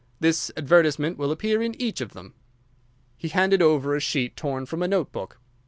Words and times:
This 0.19 0.49
advertisement 0.57 1.19
will 1.19 1.29
appear 1.31 1.61
in 1.61 1.79
each 1.79 2.01
of 2.01 2.13
them." 2.13 2.33
He 3.17 3.27
handed 3.27 3.61
over 3.61 3.95
a 3.95 3.99
sheet 3.99 4.35
torn 4.35 4.65
from 4.65 4.81
a 4.81 4.87
note 4.87 5.11
book. 5.11 5.39